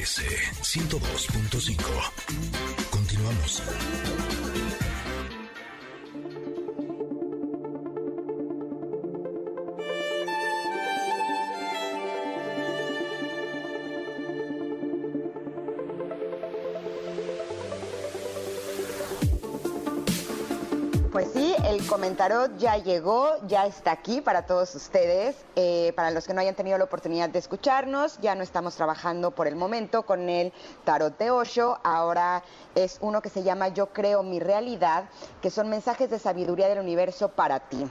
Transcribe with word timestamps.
MBS 0.00 0.22
102.5. 0.62 1.76
Continuamos. 2.90 3.62
Pues 21.20 21.32
sí, 21.34 21.54
el 21.66 21.86
comentarot 21.86 22.56
ya 22.56 22.78
llegó, 22.78 23.46
ya 23.46 23.66
está 23.66 23.90
aquí 23.90 24.22
para 24.22 24.46
todos 24.46 24.74
ustedes. 24.74 25.36
Eh, 25.54 25.92
para 25.94 26.10
los 26.10 26.26
que 26.26 26.32
no 26.32 26.40
hayan 26.40 26.54
tenido 26.54 26.78
la 26.78 26.84
oportunidad 26.84 27.28
de 27.28 27.38
escucharnos, 27.38 28.18
ya 28.22 28.34
no 28.34 28.42
estamos 28.42 28.74
trabajando 28.74 29.30
por 29.30 29.46
el 29.46 29.54
momento 29.54 30.04
con 30.06 30.30
el 30.30 30.50
tarot 30.84 31.18
de 31.18 31.30
Osho. 31.30 31.78
Ahora 31.84 32.42
es 32.74 32.96
uno 33.02 33.20
que 33.20 33.28
se 33.28 33.42
llama 33.42 33.68
Yo 33.68 33.88
creo 33.88 34.22
mi 34.22 34.40
realidad, 34.40 35.10
que 35.42 35.50
son 35.50 35.68
mensajes 35.68 36.08
de 36.08 36.18
sabiduría 36.18 36.68
del 36.68 36.78
universo 36.78 37.28
para 37.28 37.60
ti. 37.60 37.86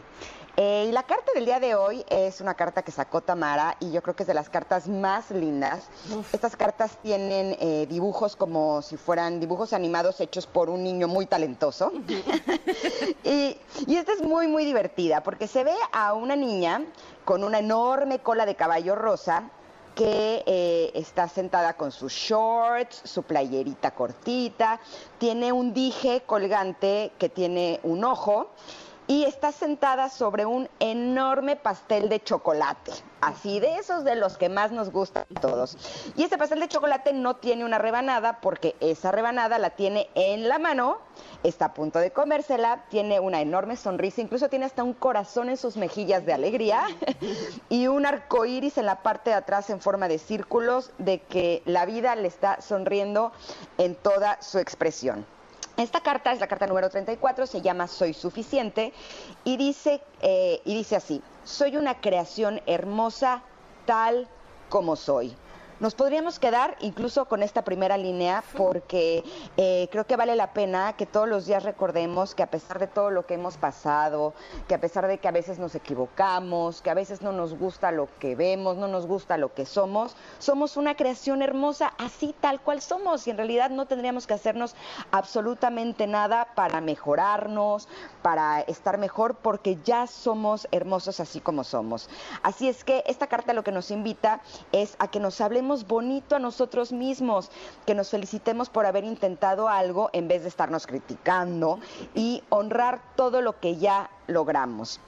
Eh, 0.62 0.88
y 0.90 0.92
la 0.92 1.04
carta 1.04 1.32
del 1.34 1.46
día 1.46 1.62
de 1.62 1.74
hoy 1.74 2.04
es 2.10 2.42
una 2.42 2.54
carta 2.54 2.82
que 2.82 2.92
sacó 2.92 3.22
Tamara 3.22 3.78
y 3.80 3.92
yo 3.92 4.04
creo 4.04 4.14
que 4.14 4.24
es 4.24 4.28
de 4.28 4.34
las 4.34 4.50
cartas 4.50 4.90
más 4.90 5.32
lindas. 5.32 5.88
Estas 6.34 6.58
cartas 6.58 6.98
tienen 7.02 7.56
eh, 7.62 7.88
dibujos 7.88 8.36
como 8.36 8.82
si 8.82 8.98
fueran 8.98 9.40
dibujos 9.40 9.72
animados 9.72 10.20
hechos 10.20 10.48
por 10.48 10.70
un 10.70 10.84
niño 10.84 11.08
muy 11.08 11.28
talentoso. 11.28 11.94
y, 13.24 13.56
y 13.88 13.96
esta 13.96 14.12
es 14.12 14.22
muy, 14.22 14.48
muy 14.48 14.66
divertida 14.66 15.24
porque 15.24 15.48
se 15.48 15.64
ve 15.64 15.76
a 15.94 16.14
una 16.14 16.36
niña 16.36 16.84
con 17.24 17.46
una 17.46 17.60
enorme 17.60 18.20
cola 18.20 18.46
de 18.46 18.56
caballo 18.56 18.96
rosa 18.96 19.50
que 19.96 20.44
eh, 20.46 20.92
está 20.94 21.30
sentada 21.30 21.74
con 21.74 21.94
sus 21.94 22.12
shorts, 22.12 23.02
su 23.06 23.24
playerita 23.24 23.92
cortita, 23.92 24.82
tiene 25.18 25.54
un 25.54 25.74
dije 25.74 26.24
colgante 26.26 27.14
que 27.18 27.30
tiene 27.30 27.80
un 27.84 28.04
ojo 28.04 28.50
y 29.10 29.24
está 29.24 29.52
sentada 29.52 30.08
sobre 30.08 30.46
un 30.46 30.70
enorme 30.80 31.56
pastel 31.56 32.10
de 32.10 32.24
chocolate, 32.24 32.92
así 33.22 33.60
de 33.60 33.78
esos 33.78 34.04
de 34.04 34.16
los 34.16 34.38
que 34.38 34.50
más 34.50 34.72
nos 34.72 34.92
gustan 34.92 35.26
todos. 35.42 35.80
Y 36.16 36.26
ese 36.26 36.38
pastel 36.38 36.60
de 36.60 36.68
chocolate 36.68 37.12
no 37.12 37.36
tiene 37.38 37.66
una 37.66 37.80
rebanada 37.80 38.40
porque 38.40 38.76
esa 38.80 39.12
rebanada 39.12 39.58
la 39.58 39.72
tiene 39.72 40.12
en 40.14 40.48
la 40.48 40.60
mano, 40.60 41.00
está 41.42 41.66
a 41.66 41.74
punto 41.74 41.98
de 41.98 42.12
comérsela, 42.12 42.86
tiene 42.90 43.20
una 43.20 43.42
enorme 43.42 43.78
sonrisa, 43.78 44.22
incluso 44.22 44.48
tiene 44.48 44.66
hasta 44.66 44.84
un 44.84 44.94
corazón 44.94 45.50
en 45.50 45.58
sus 45.58 45.76
mejillas 45.76 46.24
de 46.28 46.34
alegría 46.34 46.84
y 47.70 47.88
un 47.88 48.06
arco 48.06 48.46
iris 48.46 48.78
en 48.78 48.86
la 48.86 49.02
parte 49.02 49.32
de 49.32 49.38
atrás 49.38 49.72
en 49.72 49.82
forma 49.82 50.08
de 50.08 50.20
círculos 50.20 50.92
de 51.00 51.20
que 51.24 51.64
la 51.66 51.88
vida 51.88 52.14
le 52.14 52.28
está 52.28 52.62
sonriendo 52.62 53.32
en 53.80 53.96
toda 53.96 54.40
su 54.40 54.60
expresión. 54.60 55.26
Esta 55.80 56.02
carta 56.02 56.34
es 56.34 56.42
la 56.42 56.48
carta 56.48 56.68
número 56.68 56.90
34, 56.90 57.48
se 57.48 57.62
llama 57.62 57.88
Soy 57.88 58.14
suficiente 58.14 58.92
y 59.46 59.56
dice, 59.56 60.02
eh, 60.22 60.62
y 60.66 60.76
dice 60.76 60.98
así, 60.98 61.22
soy 61.46 61.78
una 61.78 62.02
creación 62.02 62.62
hermosa 62.66 63.44
tal 63.86 64.28
como 64.68 64.98
soy. 64.98 65.34
Nos 65.80 65.96
podríamos 65.96 66.40
quedar 66.40 66.76
incluso 66.82 67.24
con 67.24 67.42
esta 67.42 67.64
primera 67.64 67.96
línea 67.96 68.44
porque 68.58 69.24
eh, 69.56 69.88
creo 69.90 70.06
que 70.06 70.18
vale 70.18 70.36
la 70.36 70.52
pena 70.52 70.92
que 70.98 71.06
todos 71.06 71.30
los 71.30 71.46
días 71.46 71.64
recordemos 71.64 72.36
que 72.36 72.44
a 72.44 72.52
pesar 72.52 72.80
de 72.80 72.88
todo 72.88 73.12
lo 73.12 73.26
que 73.26 73.36
hemos 73.36 73.56
pasado, 73.56 74.34
que 74.68 74.76
a 74.76 74.82
pesar 74.82 75.08
de 75.08 75.20
que 75.20 75.30
a 75.30 75.32
veces 75.32 75.58
nos 75.58 75.76
equivocamos, 75.76 76.82
que 76.82 76.90
a 76.90 76.94
veces 76.94 77.22
no 77.22 77.32
nos 77.32 77.58
gusta 77.58 77.94
lo 77.94 78.10
que 78.20 78.36
vemos, 78.36 78.76
no 78.76 78.90
nos 78.90 79.08
gusta 79.08 79.38
lo 79.38 79.54
que 79.54 79.66
somos, 79.66 80.18
somos 80.38 80.76
una 80.76 80.96
creación 80.98 81.42
hermosa 81.42 81.94
así 81.98 82.36
tal 82.42 82.60
cual 82.60 82.82
somos 82.82 83.26
y 83.26 83.32
en 83.32 83.38
realidad 83.38 83.70
no 83.70 83.86
tendríamos 83.86 84.28
que 84.28 84.34
hacernos 84.34 84.76
absolutamente 85.12 86.08
nada 86.08 86.50
para 86.56 86.82
mejorarnos, 86.82 87.88
para 88.22 88.60
estar 88.60 88.98
mejor 88.98 89.36
porque 89.36 89.78
ya 89.86 90.08
somos 90.08 90.68
hermosos 90.74 91.22
así 91.22 91.40
como 91.40 91.64
somos. 91.64 92.10
Así 92.44 92.68
es 92.68 92.84
que 92.84 93.02
esta 93.08 93.28
carta 93.28 93.54
lo 93.54 93.64
que 93.64 93.72
nos 93.72 93.92
invita 93.92 94.42
es 94.74 94.98
a 95.00 95.08
que 95.08 95.22
nos 95.22 95.40
hablemos 95.40 95.69
bonito 95.88 96.36
a 96.36 96.40
nosotros 96.40 96.92
mismos, 96.92 97.52
que 97.86 97.96
nos 97.96 98.10
felicitemos 98.10 98.70
por 98.70 98.86
haber 98.86 99.04
intentado 99.04 99.70
algo 99.70 100.10
en 100.14 100.28
vez 100.28 100.42
de 100.42 100.50
estarnos 100.50 100.88
criticando 100.88 101.80
y 102.16 102.44
honrar 102.50 103.02
todo 103.16 103.42
lo 103.42 103.60
que 103.60 103.78
ya 103.78 104.10
logramos. 104.28 105.00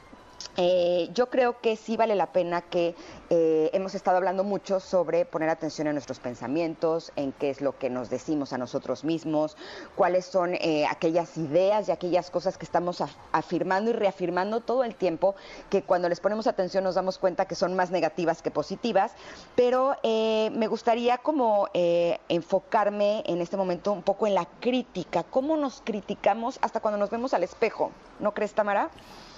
Eh, 0.58 1.10
yo 1.14 1.30
creo 1.30 1.60
que 1.62 1.76
sí 1.76 1.96
vale 1.98 2.16
la 2.16 2.28
pena 2.28 2.62
que 2.62 2.96
eh, 3.30 3.70
hemos 3.74 3.96
estado 3.96 4.18
hablando 4.18 4.44
mucho 4.44 4.80
sobre 4.80 5.26
poner 5.26 5.50
atención 5.50 5.88
en 5.88 5.94
nuestros 5.94 6.20
pensamientos, 6.20 7.12
en 7.16 7.32
qué 7.32 7.50
es 7.50 7.62
lo 7.62 7.78
que 7.78 7.90
nos 7.90 8.10
decimos 8.10 8.52
a 8.54 8.58
nosotros 8.58 9.04
mismos, 9.04 9.56
cuáles 9.96 10.26
son 10.26 10.56
eh, 10.56 10.86
aquellas 10.90 11.38
ideas 11.38 11.88
y 11.88 11.92
aquellas 11.92 12.30
cosas 12.30 12.58
que 12.58 12.66
estamos 12.66 13.02
af- 13.02 13.16
afirmando 13.32 13.92
y 13.92 13.94
reafirmando 13.94 14.60
todo 14.62 14.84
el 14.84 14.96
tiempo, 14.96 15.36
que 15.70 15.84
cuando 15.84 16.10
les 16.10 16.20
ponemos 16.20 16.48
atención 16.48 16.84
nos 16.84 16.96
damos 16.96 17.18
cuenta 17.18 17.46
que 17.46 17.56
son 17.56 17.76
más 17.76 17.92
negativas 17.92 18.42
que 18.42 18.52
positivas, 18.52 19.14
pero 19.56 19.96
eh, 20.04 20.50
me 20.54 20.68
gustaría 20.68 21.18
como 21.18 21.68
eh, 21.74 22.20
enfocarme 22.30 23.24
en 23.26 23.42
este 23.42 23.58
momento 23.58 23.94
un 23.94 24.04
poco 24.04 24.28
en 24.28 24.36
la 24.36 24.46
crítica, 24.60 25.24
cómo 25.24 25.56
nos 25.56 25.82
criticamos 25.82 26.60
hasta 26.62 26.80
cuando 26.82 26.98
nos 26.98 27.10
vemos 27.10 27.34
al 27.34 27.44
espejo, 27.44 27.92
¿no 28.20 28.34
crees, 28.34 28.54
Tamara? 28.54 28.90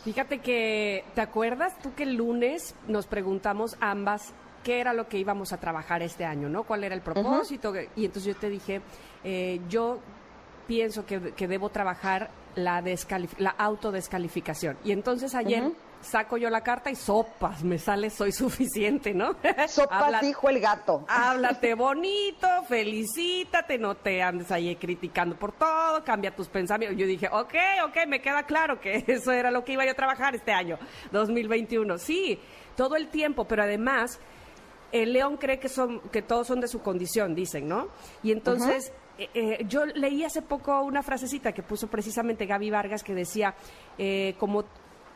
Fíjate 0.03 0.39
que, 0.39 1.05
¿te 1.15 1.21
acuerdas 1.21 1.77
tú 1.81 1.93
que 1.95 2.03
el 2.03 2.15
lunes 2.15 2.75
nos 2.87 3.07
preguntamos 3.07 3.77
ambas 3.79 4.33
qué 4.63 4.79
era 4.79 4.93
lo 4.93 5.07
que 5.07 5.17
íbamos 5.17 5.53
a 5.53 5.57
trabajar 5.57 6.01
este 6.01 6.25
año, 6.25 6.49
¿no? 6.49 6.63
¿Cuál 6.63 6.83
era 6.83 6.95
el 6.95 7.01
propósito? 7.01 7.73
Y 7.95 8.05
entonces 8.05 8.33
yo 8.33 8.39
te 8.39 8.49
dije, 8.49 8.81
eh, 9.23 9.61
yo 9.69 9.99
pienso 10.67 11.05
que, 11.05 11.33
que 11.33 11.47
debo 11.47 11.69
trabajar 11.69 12.31
la, 12.55 12.83
la 13.37 13.49
autodescalificación. 13.51 14.77
Y 14.83 14.91
entonces 14.91 15.35
ayer 15.35 15.71
saco 16.03 16.37
yo 16.37 16.49
la 16.49 16.61
carta 16.61 16.91
y 16.91 16.95
sopas, 16.95 17.63
me 17.63 17.77
sale 17.77 18.09
soy 18.09 18.31
suficiente, 18.31 19.13
¿no? 19.13 19.35
Sopas 19.67 20.03
Habla- 20.03 20.19
dijo 20.19 20.49
el 20.49 20.59
gato. 20.59 21.05
Háblate 21.07 21.73
bonito, 21.73 22.47
felicítate, 22.67 23.77
no 23.77 23.95
te 23.95 24.21
andes 24.21 24.51
ahí 24.51 24.75
criticando 24.75 25.35
por 25.35 25.51
todo, 25.53 26.03
cambia 26.03 26.35
tus 26.35 26.47
pensamientos. 26.49 26.99
Yo 26.99 27.07
dije, 27.07 27.27
ok, 27.31 27.53
ok, 27.87 27.97
me 28.07 28.21
queda 28.21 28.43
claro 28.43 28.79
que 28.79 29.03
eso 29.07 29.31
era 29.31 29.51
lo 29.51 29.63
que 29.63 29.73
iba 29.73 29.85
yo 29.85 29.91
a 29.91 29.95
trabajar 29.95 30.35
este 30.35 30.51
año, 30.51 30.77
2021. 31.11 31.97
Sí, 31.97 32.39
todo 32.75 32.95
el 32.95 33.07
tiempo, 33.07 33.45
pero 33.45 33.63
además, 33.63 34.19
el 34.91 35.13
león 35.13 35.37
cree 35.37 35.59
que, 35.59 35.69
son, 35.69 35.99
que 36.11 36.21
todos 36.21 36.47
son 36.47 36.59
de 36.59 36.67
su 36.67 36.81
condición, 36.81 37.33
dicen, 37.35 37.67
¿no? 37.67 37.87
Y 38.21 38.31
entonces... 38.31 38.91
eh, 39.17 39.29
eh, 39.35 39.65
yo 39.67 39.85
leí 39.85 40.23
hace 40.23 40.41
poco 40.41 40.81
una 40.81 41.03
frasecita 41.03 41.51
que 41.51 41.61
puso 41.61 41.87
precisamente 41.87 42.47
Gaby 42.47 42.71
Vargas 42.71 43.03
que 43.03 43.13
decía, 43.13 43.53
eh, 43.99 44.33
como 44.39 44.65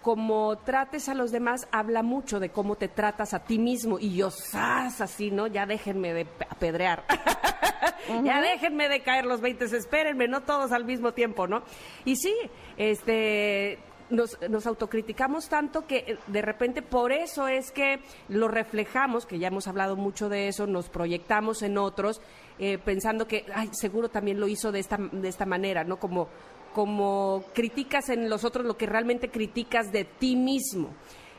como 0.07 0.57
trates 0.59 1.09
a 1.09 1.13
los 1.13 1.33
demás 1.33 1.67
habla 1.69 2.01
mucho 2.01 2.39
de 2.39 2.47
cómo 2.47 2.77
te 2.77 2.87
tratas 2.87 3.33
a 3.33 3.43
ti 3.43 3.59
mismo 3.59 3.99
y 3.99 4.15
yo 4.15 4.31
¡zas! 4.31 5.01
así, 5.01 5.31
¿no? 5.31 5.47
Ya 5.47 5.65
déjenme 5.65 6.13
de 6.13 6.25
apedrear. 6.49 7.03
ya 8.23 8.39
déjenme 8.39 8.87
de 8.87 9.01
caer 9.01 9.25
los 9.25 9.41
20, 9.41 9.65
espérenme, 9.65 10.29
no 10.29 10.43
todos 10.43 10.71
al 10.71 10.85
mismo 10.85 11.11
tiempo, 11.11 11.45
¿no? 11.45 11.61
Y 12.05 12.15
sí, 12.15 12.33
este 12.77 13.79
nos, 14.09 14.39
nos 14.49 14.65
autocriticamos 14.65 15.49
tanto 15.49 15.85
que 15.85 15.97
eh, 15.97 16.17
de 16.27 16.41
repente 16.41 16.81
por 16.81 17.11
eso 17.11 17.49
es 17.49 17.71
que 17.71 17.99
lo 18.29 18.47
reflejamos, 18.47 19.25
que 19.25 19.39
ya 19.39 19.49
hemos 19.49 19.67
hablado 19.67 19.97
mucho 19.97 20.29
de 20.29 20.47
eso, 20.47 20.67
nos 20.67 20.87
proyectamos 20.87 21.63
en 21.63 21.77
otros, 21.77 22.21
eh, 22.59 22.77
pensando 22.77 23.27
que, 23.27 23.45
ay, 23.53 23.69
seguro 23.73 24.07
también 24.07 24.39
lo 24.39 24.47
hizo 24.47 24.71
de 24.71 24.79
esta, 24.79 24.97
de 25.11 25.27
esta 25.27 25.45
manera, 25.45 25.83
¿no? 25.83 25.97
Como, 25.99 26.29
como 26.73 27.43
criticas 27.53 28.09
en 28.09 28.29
los 28.29 28.43
otros 28.43 28.65
lo 28.65 28.77
que 28.77 28.85
realmente 28.85 29.29
criticas 29.29 29.91
de 29.91 30.05
ti 30.05 30.35
mismo. 30.35 30.89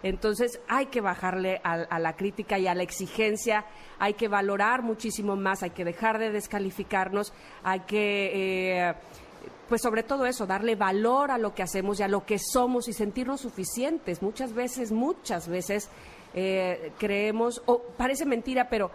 Entonces 0.02 0.60
hay 0.68 0.86
que 0.86 1.00
bajarle 1.00 1.60
a, 1.64 1.72
a 1.72 1.98
la 1.98 2.14
crítica 2.14 2.58
y 2.58 2.68
a 2.68 2.74
la 2.74 2.84
exigencia, 2.84 3.64
hay 3.98 4.14
que 4.14 4.28
valorar 4.28 4.82
muchísimo 4.82 5.34
más, 5.34 5.62
hay 5.62 5.70
que 5.70 5.84
dejar 5.84 6.18
de 6.18 6.30
descalificarnos, 6.30 7.32
hay 7.64 7.80
que... 7.80 8.30
eh, 8.88 8.94
pues 9.68 9.82
sobre 9.82 10.02
todo 10.02 10.24
eso, 10.24 10.46
darle 10.46 10.76
valor 10.76 11.30
a 11.30 11.36
lo 11.36 11.54
que 11.54 11.62
hacemos 11.62 12.00
y 12.00 12.02
a 12.02 12.08
lo 12.08 12.24
que 12.24 12.38
somos 12.38 12.88
y 12.88 12.94
sentirnos 12.94 13.42
suficientes. 13.42 14.22
Muchas 14.22 14.54
veces, 14.54 14.92
muchas 14.92 15.46
veces 15.46 15.90
eh, 16.32 16.92
creemos, 16.98 17.62
o 17.66 17.82
parece 17.82 18.24
mentira, 18.24 18.68
pero 18.70 18.90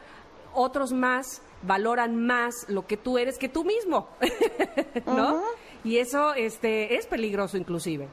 otros 0.53 0.91
más 0.91 1.43
valoran 1.61 2.15
más 2.15 2.53
lo 2.67 2.87
que 2.87 2.97
tú 2.97 3.17
eres 3.17 3.37
que 3.37 3.49
tú 3.49 3.63
mismo, 3.63 4.09
¿no? 5.05 5.43
Y 5.83 5.97
eso 5.97 6.33
este, 6.33 6.95
es 6.97 7.05
peligroso 7.05 7.57
inclusive. 7.57 8.07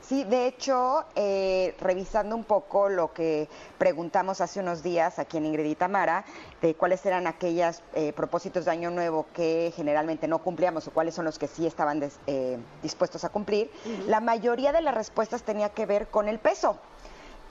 Sí, 0.00 0.24
de 0.24 0.48
hecho, 0.48 1.04
eh, 1.14 1.76
revisando 1.80 2.34
un 2.34 2.42
poco 2.42 2.88
lo 2.88 3.12
que 3.12 3.48
preguntamos 3.78 4.40
hace 4.40 4.58
unos 4.58 4.82
días 4.82 5.20
aquí 5.20 5.36
en 5.36 5.46
Ingrid 5.46 5.64
y 5.64 5.74
Tamara, 5.76 6.24
de 6.60 6.74
cuáles 6.74 7.06
eran 7.06 7.28
aquellos 7.28 7.82
propósitos 8.16 8.64
de 8.64 8.72
Año 8.72 8.90
Nuevo 8.90 9.26
que 9.32 9.72
generalmente 9.76 10.26
no 10.26 10.40
cumplíamos 10.40 10.88
o 10.88 10.90
cuáles 10.90 11.14
son 11.14 11.24
los 11.24 11.38
que 11.38 11.46
sí 11.46 11.66
estaban 11.68 12.00
des- 12.00 12.18
eh, 12.26 12.58
dispuestos 12.82 13.22
a 13.24 13.28
cumplir, 13.28 13.70
la 14.08 14.18
mayoría 14.20 14.72
de 14.72 14.82
las 14.82 14.94
respuestas 14.94 15.44
tenía 15.44 15.68
que 15.68 15.86
ver 15.86 16.08
con 16.08 16.28
el 16.28 16.40
peso 16.40 16.78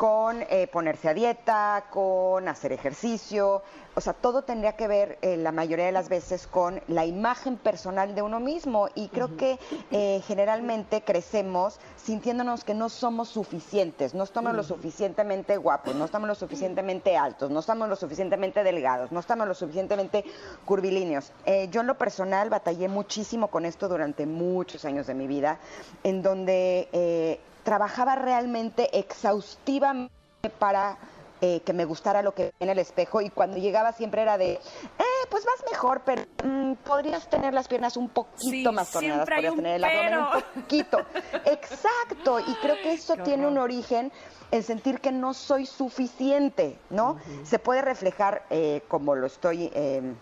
con 0.01 0.41
eh, 0.49 0.65
ponerse 0.65 1.09
a 1.09 1.13
dieta, 1.13 1.85
con 1.91 2.47
hacer 2.47 2.71
ejercicio, 2.71 3.61
o 3.93 4.01
sea, 4.01 4.13
todo 4.13 4.41
tendría 4.41 4.75
que 4.75 4.87
ver 4.87 5.19
eh, 5.21 5.37
la 5.37 5.51
mayoría 5.51 5.85
de 5.85 5.91
las 5.91 6.09
veces 6.09 6.47
con 6.47 6.81
la 6.87 7.05
imagen 7.05 7.55
personal 7.55 8.15
de 8.15 8.23
uno 8.23 8.39
mismo. 8.39 8.87
Y 8.95 9.09
creo 9.09 9.37
que 9.37 9.59
eh, 9.91 10.23
generalmente 10.25 11.03
crecemos 11.03 11.79
sintiéndonos 11.97 12.63
que 12.63 12.73
no 12.73 12.89
somos 12.89 13.29
suficientes, 13.29 14.15
no 14.15 14.23
estamos 14.23 14.55
lo 14.55 14.63
suficientemente 14.63 15.55
guapos, 15.57 15.93
no 15.93 16.05
estamos 16.05 16.27
lo 16.27 16.33
suficientemente 16.33 17.15
altos, 17.15 17.51
no 17.51 17.59
estamos 17.59 17.87
lo 17.87 17.95
suficientemente 17.95 18.63
delgados, 18.63 19.11
no 19.11 19.19
estamos 19.19 19.47
lo 19.47 19.53
suficientemente 19.53 20.25
curvilíneos. 20.65 21.31
yo 21.69 21.81
en 21.81 21.87
lo 21.87 21.97
personal 21.99 22.49
batallé 22.49 22.87
muchísimo 22.87 23.49
con 23.49 23.65
esto 23.65 23.87
durante 23.87 24.25
muchos 24.25 24.83
años 24.83 25.05
de 25.05 25.13
mi 25.13 25.27
vida, 25.27 25.59
en 26.03 26.23
donde 26.23 27.39
trabajaba 27.63 28.15
realmente 28.15 28.97
exhaustivamente 28.97 30.11
para 30.59 30.97
eh, 31.41 31.61
que 31.65 31.73
me 31.73 31.85
gustara 31.85 32.21
lo 32.21 32.35
que 32.35 32.53
en 32.59 32.69
el 32.69 32.77
espejo 32.77 33.19
y 33.19 33.31
cuando 33.31 33.57
llegaba 33.57 33.93
siempre 33.93 34.21
era 34.21 34.37
de, 34.37 34.53
eh, 34.53 35.27
pues 35.29 35.43
vas 35.43 35.63
mejor, 35.71 36.01
pero 36.05 36.23
mm, 36.43 36.73
podrías 36.83 37.27
tener 37.29 37.53
las 37.53 37.67
piernas 37.67 37.97
un 37.97 38.09
poquito 38.09 38.71
más 38.71 38.91
torneadas, 38.91 39.27
podrías 39.27 39.55
tener 39.55 39.75
el 39.77 39.83
abdomen 39.83 40.17
un 40.19 40.41
poquito. 40.61 40.99
Exacto, 41.45 42.39
y 42.39 42.53
creo 42.61 42.75
que 42.83 42.93
eso 42.93 43.15
tiene 43.17 43.47
un 43.47 43.57
origen 43.57 44.11
en 44.51 44.63
sentir 44.63 44.99
que 44.99 45.11
no 45.11 45.33
soy 45.33 45.65
suficiente, 45.65 46.77
¿no? 46.91 47.17
Se 47.43 47.57
puede 47.57 47.81
reflejar 47.81 48.43
eh, 48.49 48.83
como 48.87 49.15
lo 49.15 49.25
estoy... 49.25 49.71
Eh, 49.73 50.13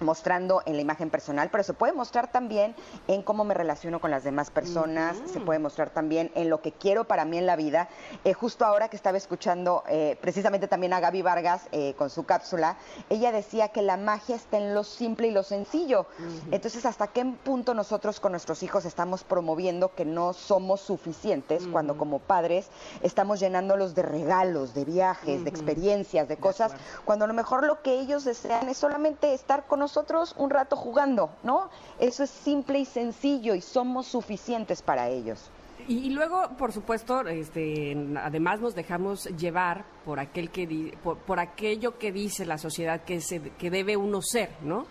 mostrando 0.00 0.62
en 0.66 0.76
la 0.76 0.82
imagen 0.82 1.10
personal, 1.10 1.50
pero 1.50 1.62
se 1.62 1.74
puede 1.74 1.92
mostrar 1.92 2.30
también 2.32 2.74
en 3.08 3.22
cómo 3.22 3.44
me 3.44 3.54
relaciono 3.54 4.00
con 4.00 4.10
las 4.10 4.24
demás 4.24 4.50
personas, 4.50 5.16
se 5.32 5.40
puede 5.40 5.58
mostrar 5.58 5.90
también 5.90 6.30
en 6.34 6.50
lo 6.50 6.60
que 6.62 6.72
quiero 6.72 7.04
para 7.04 7.24
mí 7.24 7.38
en 7.38 7.46
la 7.46 7.56
vida. 7.56 7.88
Eh, 8.24 8.32
justo 8.32 8.64
ahora 8.64 8.88
que 8.88 8.96
estaba 8.96 9.18
escuchando 9.18 9.84
eh, 9.88 10.16
precisamente 10.20 10.68
también 10.68 10.92
a 10.92 11.00
Gaby 11.00 11.22
Vargas 11.22 11.68
eh, 11.72 11.94
con 11.96 12.10
su 12.10 12.24
cápsula, 12.24 12.76
ella 13.08 13.32
decía 13.32 13.68
que 13.68 13.82
la 13.82 13.96
magia 13.96 14.36
está 14.36 14.56
en 14.56 14.74
lo 14.74 14.84
simple 14.84 15.28
y 15.28 15.30
lo 15.30 15.42
sencillo. 15.42 16.06
Entonces, 16.50 16.86
¿hasta 16.86 17.08
qué 17.08 17.24
punto 17.44 17.74
nosotros 17.74 18.20
con 18.20 18.32
nuestros 18.32 18.62
hijos 18.62 18.84
estamos 18.84 19.24
promoviendo 19.24 19.94
que 19.94 20.04
no 20.04 20.32
somos 20.32 20.80
suficientes 20.80 21.66
cuando 21.66 21.96
como 21.96 22.18
padres 22.18 22.68
estamos 23.02 23.40
llenándolos 23.40 23.94
de 23.94 24.02
regalos, 24.02 24.74
de 24.74 24.84
viajes, 24.84 25.44
de 25.44 25.50
experiencias, 25.50 26.28
de 26.28 26.36
cosas, 26.36 26.72
cuando 27.04 27.24
a 27.26 27.28
lo 27.28 27.34
mejor 27.34 27.64
lo 27.64 27.82
que 27.82 28.00
ellos 28.00 28.24
desean 28.24 28.68
es 28.68 28.78
solamente 28.78 29.34
estar 29.34 29.66
con 29.66 29.80
nosotros 29.80 29.89
un 30.36 30.50
rato 30.50 30.76
jugando, 30.76 31.30
¿no? 31.42 31.70
Eso 31.98 32.24
es 32.24 32.30
simple 32.30 32.80
y 32.80 32.84
sencillo 32.84 33.54
y 33.54 33.60
somos 33.60 34.06
suficientes 34.06 34.82
para 34.82 35.08
ellos. 35.08 35.50
Y, 35.88 36.10
luego, 36.10 36.50
por 36.56 36.72
supuesto, 36.72 37.26
este, 37.26 37.96
además 38.16 38.60
nos 38.60 38.74
dejamos 38.74 39.24
llevar 39.36 39.84
por 40.04 40.20
aquel 40.20 40.50
que 40.50 40.96
por, 41.02 41.40
aquello 41.40 41.98
que 41.98 42.12
dice 42.12 42.44
la 42.44 42.58
sociedad 42.58 43.02
que 43.02 43.20
se, 43.20 43.40
que 43.40 43.70
debe 43.70 43.96
uno 43.96 44.20
ser, 44.22 44.50
¿no? 44.62 44.86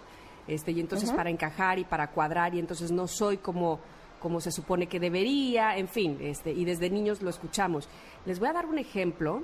Este, 0.47 0.71
y 0.71 0.79
entonces 0.79 1.11
para 1.11 1.29
encajar 1.29 1.77
y 1.77 1.85
para 1.85 2.07
cuadrar 2.11 2.55
y 2.55 2.59
entonces 2.59 2.91
no 2.91 3.07
soy 3.07 3.37
como 3.37 3.79
como 4.19 4.41
se 4.41 4.51
supone 4.51 4.87
que 4.87 4.99
debería, 4.99 5.77
en 5.77 5.87
fin, 5.87 6.17
este, 6.21 6.51
y 6.51 6.65
desde 6.65 6.89
niños 6.89 7.21
lo 7.21 7.29
escuchamos. 7.29 7.87
Les 8.25 8.39
voy 8.39 8.49
a 8.49 8.53
dar 8.53 8.65
un 8.65 8.77
ejemplo. 8.77 9.43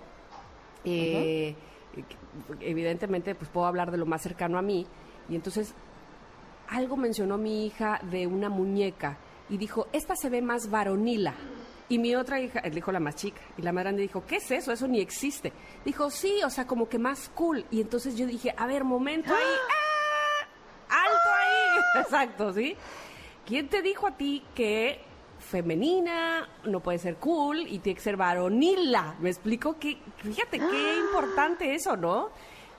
Eh, 0.84 1.56
evidentemente, 2.60 3.34
pues 3.36 3.50
puedo 3.50 3.66
hablar 3.66 3.90
de 3.90 3.98
lo 3.98 4.06
más 4.06 4.22
cercano 4.22 4.58
a 4.58 4.62
mí, 4.62 4.86
y 5.30 5.36
entonces 5.36 5.74
algo 6.69 6.98
mencionó 6.98 7.38
mi 7.38 7.66
hija 7.66 8.00
de 8.04 8.27
una 8.27 8.50
muñeca 8.50 9.18
y 9.50 9.57
dijo, 9.57 9.88
esta 9.92 10.16
se 10.16 10.30
ve 10.30 10.42
más 10.42 10.69
varonila. 10.69 11.33
Y 11.88 12.00
mi 12.00 12.16
otra 12.16 12.39
hija, 12.42 12.62
dijo 12.62 12.92
la 12.92 13.00
más 13.00 13.16
chica, 13.16 13.42
y 13.57 13.62
la 13.62 13.72
más 13.72 13.83
grande 13.83 14.01
dijo, 14.01 14.25
¿qué 14.25 14.38
es 14.38 14.50
eso? 14.50 14.72
Eso 14.72 14.88
ni 14.88 15.00
existe. 15.00 15.54
Dijo, 15.83 16.10
sí, 16.10 16.39
o 16.44 16.50
sea, 16.50 16.66
como 16.66 16.89
que 16.89 16.98
más 16.98 17.30
cool. 17.36 17.63
Y 17.69 17.80
entonces 17.80 18.18
yo 18.18 18.25
dije, 18.25 18.54
a 18.57 18.66
ver, 18.66 18.83
momento 18.83 19.31
ahí, 19.31 19.44
¡Ah! 20.89 21.06
alto 21.06 21.30
ahí. 21.38 22.01
Exacto, 22.01 22.54
¿sí? 22.54 22.75
¿Quién 23.45 23.69
te 23.69 23.83
dijo 23.83 24.07
a 24.07 24.18
ti 24.18 24.44
que 24.56 25.00
femenina 25.38 26.50
no 26.63 26.80
puede 26.80 26.98
ser 26.98 27.18
cool 27.18 27.60
y 27.60 27.77
tiene 27.77 27.98
que 27.98 28.01
ser 28.01 28.18
varonila? 28.18 29.16
¿Me 29.19 29.30
explico? 29.30 29.77
Que, 29.77 30.00
fíjate, 30.18 30.57
qué 30.57 30.98
importante 30.98 31.75
eso, 31.75 31.95
¿no? 31.95 32.31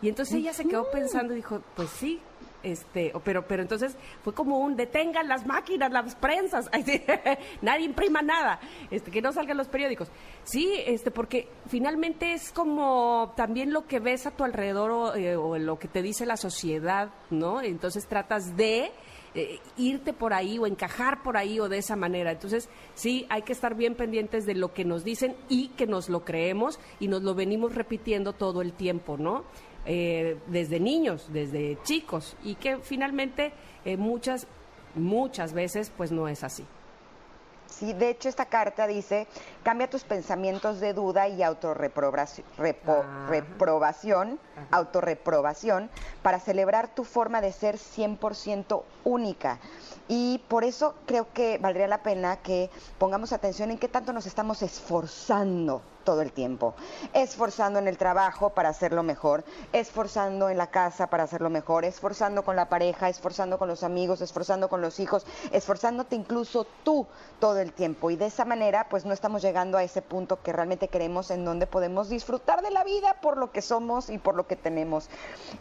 Y 0.02 0.08
entonces 0.08 0.34
ella 0.34 0.52
se 0.52 0.66
quedó 0.66 0.90
pensando 0.90 1.32
y 1.32 1.36
dijo, 1.36 1.62
pues 1.76 1.90
sí, 1.90 2.20
este, 2.62 3.12
pero, 3.24 3.46
pero 3.46 3.62
entonces 3.62 3.96
fue 4.22 4.34
como 4.34 4.58
un 4.58 4.76
detengan 4.76 5.28
las 5.28 5.46
máquinas, 5.46 5.92
las 5.92 6.14
prensas, 6.16 6.70
nadie 7.62 7.84
imprima 7.84 8.22
nada, 8.22 8.60
este, 8.90 9.10
que 9.10 9.22
no 9.22 9.32
salgan 9.32 9.56
los 9.56 9.68
periódicos. 9.68 10.08
Sí, 10.44 10.72
este, 10.86 11.10
porque 11.10 11.48
finalmente 11.68 12.32
es 12.32 12.52
como 12.52 13.32
también 13.36 13.72
lo 13.72 13.86
que 13.86 14.00
ves 14.00 14.26
a 14.26 14.30
tu 14.30 14.44
alrededor 14.44 14.90
o, 14.90 15.14
eh, 15.14 15.36
lo 15.58 15.78
que 15.78 15.88
te 15.88 16.02
dice 16.02 16.26
la 16.26 16.36
sociedad, 16.36 17.10
¿no? 17.30 17.60
Entonces 17.60 18.06
tratas 18.06 18.56
de 18.56 18.90
eh, 19.34 19.60
irte 19.76 20.12
por 20.12 20.32
ahí 20.32 20.58
o 20.58 20.66
encajar 20.66 21.22
por 21.22 21.36
ahí 21.36 21.60
o 21.60 21.68
de 21.68 21.78
esa 21.78 21.94
manera. 21.94 22.32
Entonces, 22.32 22.70
sí, 22.94 23.26
hay 23.28 23.42
que 23.42 23.52
estar 23.52 23.74
bien 23.74 23.94
pendientes 23.94 24.46
de 24.46 24.54
lo 24.54 24.72
que 24.72 24.84
nos 24.84 25.04
dicen 25.04 25.36
y 25.48 25.68
que 25.68 25.86
nos 25.86 26.08
lo 26.08 26.24
creemos 26.24 26.80
y 27.00 27.08
nos 27.08 27.22
lo 27.22 27.34
venimos 27.34 27.74
repitiendo 27.74 28.32
todo 28.32 28.62
el 28.62 28.72
tiempo, 28.72 29.18
¿no? 29.18 29.44
Eh, 29.88 30.36
desde 30.48 30.80
niños, 30.80 31.26
desde 31.32 31.78
chicos, 31.84 32.36
y 32.42 32.56
que 32.56 32.78
finalmente 32.78 33.52
eh, 33.84 33.96
muchas, 33.96 34.48
muchas 34.96 35.52
veces 35.52 35.92
pues 35.96 36.10
no 36.10 36.26
es 36.26 36.42
así. 36.42 36.66
Sí, 37.66 37.92
de 37.92 38.10
hecho 38.10 38.28
esta 38.28 38.46
carta 38.46 38.86
dice, 38.86 39.28
cambia 39.62 39.88
tus 39.88 40.02
pensamientos 40.02 40.80
de 40.80 40.92
duda 40.92 41.28
y 41.28 41.42
autorreprobación, 41.42 42.46
reprobación, 43.28 44.40
autorreprobación 44.70 45.90
para 46.22 46.40
celebrar 46.40 46.94
tu 46.94 47.04
forma 47.04 47.40
de 47.40 47.52
ser 47.52 47.76
100% 47.76 48.82
única. 49.04 49.58
Y 50.08 50.42
por 50.48 50.64
eso 50.64 50.94
creo 51.06 51.32
que 51.32 51.58
valdría 51.58 51.86
la 51.86 52.02
pena 52.02 52.36
que 52.38 52.70
pongamos 52.98 53.32
atención 53.32 53.70
en 53.70 53.78
qué 53.78 53.88
tanto 53.88 54.12
nos 54.12 54.26
estamos 54.26 54.62
esforzando 54.62 55.82
todo 56.06 56.22
el 56.22 56.32
tiempo, 56.32 56.74
esforzando 57.12 57.80
en 57.80 57.88
el 57.88 57.98
trabajo 57.98 58.50
para 58.50 58.70
hacerlo 58.70 59.02
mejor, 59.02 59.44
esforzando 59.74 60.48
en 60.48 60.56
la 60.56 60.68
casa 60.68 61.08
para 61.08 61.24
hacerlo 61.24 61.50
mejor, 61.50 61.84
esforzando 61.84 62.44
con 62.44 62.56
la 62.56 62.70
pareja, 62.70 63.10
esforzando 63.10 63.58
con 63.58 63.68
los 63.68 63.82
amigos, 63.82 64.20
esforzando 64.22 64.68
con 64.68 64.80
los 64.80 65.00
hijos, 65.00 65.26
esforzándote 65.50 66.16
incluso 66.16 66.64
tú 66.84 67.06
todo 67.40 67.58
el 67.58 67.72
tiempo. 67.72 68.10
Y 68.10 68.16
de 68.16 68.26
esa 68.26 68.44
manera, 68.44 68.88
pues 68.88 69.04
no 69.04 69.12
estamos 69.12 69.42
llegando 69.42 69.76
a 69.76 69.82
ese 69.82 70.00
punto 70.00 70.40
que 70.42 70.52
realmente 70.52 70.88
queremos 70.88 71.30
en 71.30 71.44
donde 71.44 71.66
podemos 71.66 72.08
disfrutar 72.08 72.62
de 72.62 72.70
la 72.70 72.84
vida 72.84 73.20
por 73.20 73.36
lo 73.36 73.50
que 73.50 73.60
somos 73.60 74.08
y 74.08 74.18
por 74.18 74.36
lo 74.36 74.46
que 74.46 74.54
tenemos. 74.54 75.10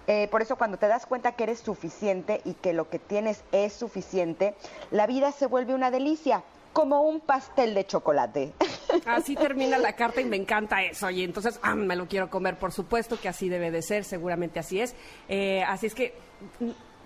Eh, 0.06 0.28
por 0.30 0.44
eso 0.44 0.58
cuando 0.58 0.78
te 0.78 0.88
das 0.88 1.08
cuenta 1.08 1.32
que 1.32 1.44
eres 1.44 1.60
suficiente 1.60 2.42
y 2.46 2.54
que 2.54 2.74
lo 2.74 2.88
que 2.88 3.00
tienes 3.00 3.44
es 3.52 3.74
suficiente, 3.74 4.56
la 4.92 5.08
vida 5.08 5.32
se 5.32 5.48
vuelve 5.48 5.74
una 5.74 5.90
delicia 5.90 6.44
como 6.75 7.04
un 7.04 7.22
pastel 7.22 7.74
de 7.74 7.88
chocolate. 7.88 8.54
Así 9.06 9.36
termina 9.36 9.78
la 9.78 9.94
carta 9.94 10.22
y 10.22 10.25
me 10.25 10.38
encanta 10.38 10.84
eso. 10.84 11.10
Y 11.10 11.24
entonces, 11.24 11.60
ah, 11.62 11.75
me 11.75 11.96
lo 11.96 12.08
quiero 12.08 12.30
comer, 12.30 12.58
por 12.58 12.72
supuesto 12.72 13.20
que 13.20 13.30
así 13.30 13.50
debe 13.50 13.72
de 13.72 13.82
ser, 13.82 14.04
seguramente 14.04 14.60
así 14.60 14.80
es. 14.80 14.96
Eh, 15.30 15.64
así 15.64 15.88
es 15.88 15.96
que 15.96 16.14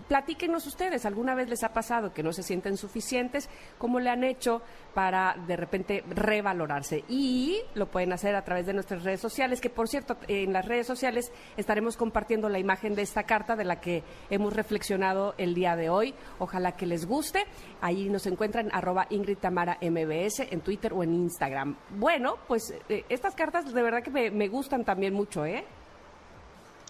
platíquenos 0.09 0.65
ustedes, 0.65 1.05
¿alguna 1.05 1.35
vez 1.35 1.47
les 1.47 1.63
ha 1.63 1.71
pasado 1.71 2.13
que 2.13 2.23
no 2.23 2.33
se 2.33 2.43
sienten 2.43 2.75
suficientes? 2.77 3.47
¿Cómo 3.77 3.99
le 3.99 4.09
han 4.09 4.23
hecho 4.23 4.61
para 4.95 5.35
de 5.47 5.55
repente 5.55 6.03
revalorarse? 6.09 7.05
Y 7.07 7.61
lo 7.75 7.89
pueden 7.91 8.11
hacer 8.11 8.35
a 8.35 8.43
través 8.43 8.65
de 8.65 8.73
nuestras 8.73 9.03
redes 9.03 9.21
sociales, 9.21 9.61
que 9.61 9.69
por 9.69 9.87
cierto, 9.87 10.17
en 10.27 10.51
las 10.51 10.65
redes 10.65 10.87
sociales 10.87 11.31
estaremos 11.57 11.95
compartiendo 11.95 12.49
la 12.49 12.57
imagen 12.57 12.95
de 12.95 13.03
esta 13.03 13.23
carta 13.23 13.55
de 13.55 13.65
la 13.65 13.79
que 13.79 14.03
hemos 14.31 14.53
reflexionado 14.53 15.35
el 15.37 15.53
día 15.53 15.75
de 15.75 15.89
hoy. 15.89 16.15
Ojalá 16.39 16.71
que 16.71 16.87
les 16.87 17.05
guste. 17.05 17.43
Ahí 17.79 18.09
nos 18.09 18.25
encuentran 18.25 18.69
arroba 18.73 19.05
Ingrid 19.11 19.37
Tamara 19.37 19.77
MBS 19.79 20.39
en 20.51 20.61
Twitter 20.61 20.91
o 20.91 21.03
en 21.03 21.13
Instagram. 21.13 21.77
Bueno, 21.91 22.37
pues 22.47 22.73
eh, 22.89 23.05
estas 23.09 23.35
cartas 23.35 23.71
de 23.71 23.83
verdad 23.83 24.01
que 24.01 24.09
me, 24.09 24.31
me 24.31 24.47
gustan 24.47 24.83
también 24.83 25.13
mucho, 25.13 25.45
¿eh? 25.45 25.63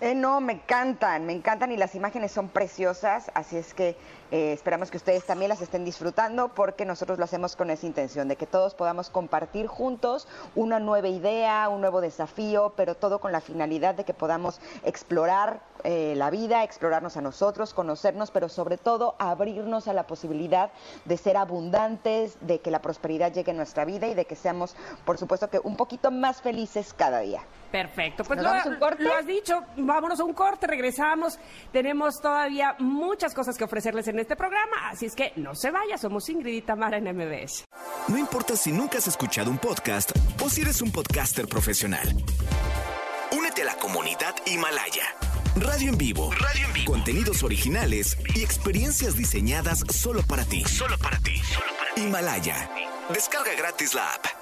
Eh, 0.02 0.16
no, 0.16 0.40
me 0.40 0.54
encantan, 0.54 1.26
me 1.26 1.34
encantan 1.34 1.74
y 1.74 1.78
las 1.78 1.94
imágenes 1.94 2.32
son 2.32 2.48
preciosas, 2.48 3.30
así 3.34 3.58
es 3.58 3.74
que 3.74 3.98
eh, 4.32 4.54
esperamos 4.54 4.92
que 4.92 4.98
ustedes 4.98 5.26
también 5.26 5.50
las 5.50 5.62
estén 5.62 5.84
disfrutando 5.84 6.50
porque 6.50 6.86
nosotros 6.86 7.18
lo 7.18 7.26
hacemos 7.26 7.58
con 7.58 7.70
esa 7.70 7.86
intención 7.86 8.30
de 8.30 8.38
que 8.38 8.46
todos 8.46 8.76
podamos 8.76 9.10
compartir 9.10 9.68
juntos 9.68 10.28
una 10.56 10.80
nueva 10.80 11.10
idea, 11.10 11.68
un 11.68 11.82
nuevo 11.82 12.00
desafío, 12.00 12.72
pero 12.78 12.96
todo 12.96 13.20
con 13.20 13.34
la 13.34 13.42
finalidad 13.42 13.96
de 13.96 14.06
que 14.06 14.14
podamos 14.14 14.62
explorar 14.86 15.60
eh, 15.84 16.14
la 16.16 16.30
vida, 16.30 16.64
explorarnos 16.64 17.18
a 17.18 17.22
nosotros, 17.22 17.74
conocernos, 17.74 18.32
pero 18.32 18.50
sobre 18.50 18.78
todo 18.78 19.16
abrirnos 19.18 19.88
a 19.88 19.94
la 19.94 20.04
posibilidad 20.08 20.72
de 21.06 21.18
ser 21.18 21.38
abundantes, 21.38 22.38
de 22.42 22.60
que 22.60 22.72
la 22.72 22.82
prosperidad 22.82 23.34
llegue 23.34 23.52
a 23.52 23.56
nuestra 23.56 23.84
vida 23.84 24.08
y 24.08 24.14
de 24.14 24.26
que 24.26 24.36
seamos, 24.36 24.76
por 25.06 25.18
supuesto, 25.18 25.50
que 25.50 25.60
un 25.60 25.76
poquito 25.76 26.12
más 26.12 26.42
felices 26.42 26.94
cada 26.94 27.20
día. 27.20 27.42
Perfecto, 27.72 28.24
pues 28.24 28.38
¿Nos 28.38 28.44
lo, 28.44 28.50
vamos 28.50 28.66
a 28.66 28.70
un 28.70 28.76
corte? 28.76 29.04
lo 29.04 29.14
has 29.14 29.26
dicho, 29.26 29.64
vámonos 29.90 30.20
a 30.20 30.24
un 30.24 30.34
corte, 30.34 30.68
regresamos. 30.68 31.40
Tenemos 31.72 32.22
todavía 32.22 32.76
muchas 32.80 33.34
cosas 33.34 33.58
que 33.58 33.64
ofrecerles 33.64 34.08
en 34.08 34.20
este 34.20 34.36
programa, 34.36 34.90
así 34.90 35.08
es 35.08 35.16
que 35.16 35.34
no 35.36 35.56
se 35.56 35.72
vaya, 35.72 35.98
somos 35.98 36.30
Ingrid 36.30 36.54
y 36.54 36.62
Tamara 36.62 36.98
en 36.98 37.06
MBS. 37.16 37.66
No 38.08 38.18
importa 38.18 38.56
si 38.56 38.72
nunca 38.72 39.00
has 39.00 39.08
escuchado 39.08 39.50
un 39.50 39.58
podcast 39.58 40.12
o 40.44 40.50
si 40.50 40.62
eres 40.62 40.82
un 40.82 40.92
podcaster 40.92 41.48
profesional. 41.48 42.08
Únete 43.32 43.64
a 43.64 43.66
la 43.66 43.76
comunidad 43.76 44.36
Himalaya. 44.46 45.06
Radio 45.56 45.90
en 45.90 45.98
vivo. 45.98 46.32
Radio 46.32 46.68
en 46.68 46.74
vivo. 46.74 46.92
Contenidos 46.94 47.44
originales 47.44 48.18
y 48.36 48.44
experiencias 48.44 49.16
diseñadas 49.16 49.84
solo 49.90 50.22
para 50.24 50.46
ti. 50.46 50.64
Solo 50.66 50.98
para 51.00 51.18
ti. 51.20 51.42
Himalaya. 51.98 52.70
Descarga 53.10 53.54
gratis 53.58 53.94
la 53.94 54.14
app. 54.14 54.39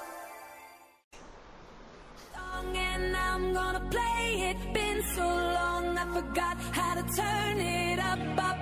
So 5.14 5.26
long 5.26 5.96
I 5.96 6.04
forgot 6.12 6.56
how 6.72 6.94
to 6.94 7.02
turn 7.14 7.56
it 7.60 7.98
up, 7.98 8.18
up, 8.50 8.57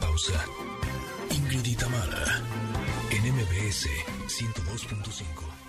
pausa. 0.00 0.44
Ingrid 1.30 1.66
y 1.66 1.76
Tamara. 1.76 2.42
En 3.10 3.22
MBS 3.34 3.86
102.5. 4.26 5.59